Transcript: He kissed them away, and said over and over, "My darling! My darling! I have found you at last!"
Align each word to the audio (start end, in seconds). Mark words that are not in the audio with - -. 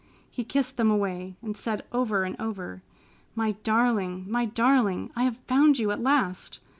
He 0.31 0.43
kissed 0.43 0.77
them 0.77 0.89
away, 0.89 1.35
and 1.43 1.55
said 1.55 1.83
over 1.91 2.23
and 2.23 2.35
over, 2.41 2.81
"My 3.35 3.51
darling! 3.63 4.25
My 4.27 4.45
darling! 4.45 5.11
I 5.15 5.25
have 5.25 5.37
found 5.45 5.77
you 5.77 5.91
at 5.91 6.01
last!" 6.01 6.59